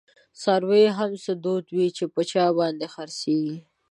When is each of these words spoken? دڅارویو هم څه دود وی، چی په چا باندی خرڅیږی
دڅارویو 0.37 0.95
هم 0.97 1.11
څه 1.23 1.31
دود 1.43 1.65
وی، 1.75 1.87
چی 1.97 2.05
په 2.13 2.21
چا 2.31 2.45
باندی 2.57 2.87
خرڅیږی 2.93 3.57